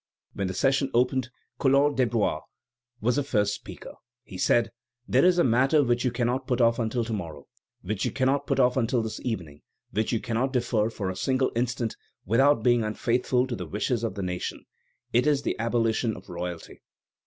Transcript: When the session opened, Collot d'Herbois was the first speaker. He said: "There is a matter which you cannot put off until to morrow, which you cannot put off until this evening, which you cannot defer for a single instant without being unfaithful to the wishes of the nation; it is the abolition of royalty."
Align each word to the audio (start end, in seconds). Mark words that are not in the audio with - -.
When 0.33 0.47
the 0.47 0.55
session 0.55 0.89
opened, 0.95 1.29
Collot 1.59 1.95
d'Herbois 1.95 2.41
was 3.01 3.17
the 3.17 3.23
first 3.23 3.53
speaker. 3.53 3.93
He 4.23 4.35
said: 4.35 4.71
"There 5.07 5.23
is 5.23 5.37
a 5.37 5.43
matter 5.43 5.83
which 5.83 6.03
you 6.03 6.09
cannot 6.09 6.47
put 6.47 6.59
off 6.59 6.79
until 6.79 7.03
to 7.03 7.13
morrow, 7.13 7.45
which 7.83 8.03
you 8.03 8.09
cannot 8.09 8.47
put 8.47 8.59
off 8.59 8.77
until 8.77 9.03
this 9.03 9.19
evening, 9.19 9.61
which 9.91 10.11
you 10.11 10.19
cannot 10.19 10.53
defer 10.53 10.89
for 10.89 11.11
a 11.11 11.15
single 11.15 11.51
instant 11.55 11.97
without 12.25 12.63
being 12.63 12.83
unfaithful 12.83 13.45
to 13.45 13.55
the 13.55 13.67
wishes 13.67 14.03
of 14.03 14.15
the 14.15 14.23
nation; 14.23 14.65
it 15.13 15.27
is 15.27 15.43
the 15.43 15.55
abolition 15.59 16.17
of 16.17 16.29
royalty." 16.29 16.81